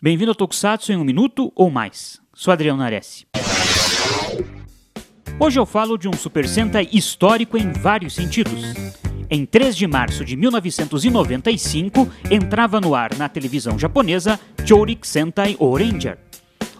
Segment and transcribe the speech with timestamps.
[0.00, 2.20] Bem-vindo ao Tokusatsu em um minuto ou mais.
[2.32, 3.26] Sou Adriano Nares.
[5.40, 8.62] Hoje eu falo de um Super Sentai histórico em vários sentidos.
[9.28, 16.16] Em 3 de março de 1995, entrava no ar na televisão japonesa Chorik Sentai Oranger.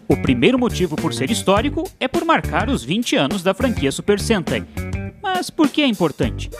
[0.06, 4.20] O primeiro motivo por ser histórico é por marcar os 20 anos da franquia Super
[4.20, 4.64] Sentai.
[5.20, 6.50] Mas por que é importante?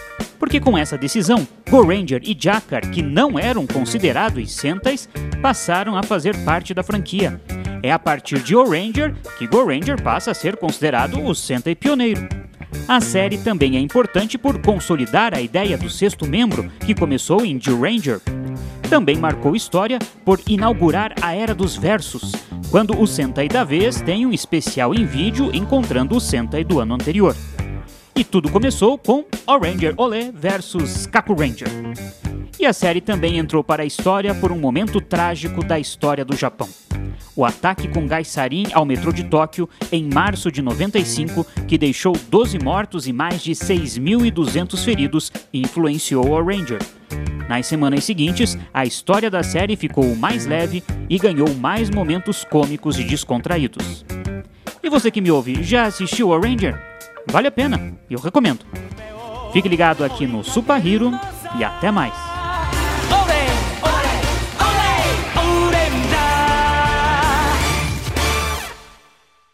[0.41, 5.09] Porque com essa decisão, Go Ranger e Jakar, que não eram considerados Sentais,
[5.41, 7.41] passaram a fazer parte da franquia.
[7.83, 12.29] É a partir de O-Ranger que Go Ranger passa a ser considerado o Sentai pioneiro.
[12.87, 17.61] A série também é importante por consolidar a ideia do sexto membro, que começou em
[17.61, 18.21] Jill Ranger.
[18.89, 22.33] Também marcou história por inaugurar a Era dos Versos,
[22.71, 26.95] quando o Sentai da vez tem um especial em vídeo encontrando o Sentai do ano
[26.95, 27.37] anterior.
[28.19, 31.69] E tudo começou com O Ranger Olé versus Kaku Ranger.
[32.59, 36.35] E a série também entrou para a história por um momento trágico da história do
[36.35, 36.69] Japão.
[37.37, 42.13] O ataque com gás sarin ao metrô de Tóquio em março de 95, que deixou
[42.29, 46.81] 12 mortos e mais de 6.200 feridos, influenciou o Ranger.
[47.49, 52.99] Nas semanas seguintes, a história da série ficou mais leve e ganhou mais momentos cômicos
[52.99, 54.05] e descontraídos.
[54.83, 56.99] E você que me ouve, já assistiu a Ranger?
[57.31, 58.65] Vale a pena, eu recomendo.
[59.53, 61.13] Fique ligado aqui no Super Hero
[61.59, 62.28] e até mais.